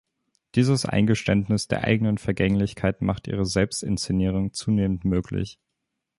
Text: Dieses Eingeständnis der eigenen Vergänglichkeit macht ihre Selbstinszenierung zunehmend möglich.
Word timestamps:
Dieses 0.55 0.87
Eingeständnis 0.87 1.67
der 1.67 1.83
eigenen 1.83 2.17
Vergänglichkeit 2.17 3.03
macht 3.03 3.27
ihre 3.27 3.45
Selbstinszenierung 3.45 4.51
zunehmend 4.51 5.05
möglich. 5.05 5.59